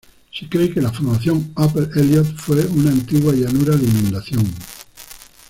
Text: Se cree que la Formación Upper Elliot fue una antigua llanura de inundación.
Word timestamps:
Se 0.33 0.49
cree 0.49 0.73
que 0.73 0.81
la 0.81 0.91
Formación 0.91 1.53
Upper 1.55 1.91
Elliot 1.95 2.35
fue 2.35 2.65
una 2.65 2.89
antigua 2.89 3.33
llanura 3.35 3.75
de 3.75 3.83
inundación. 3.85 4.51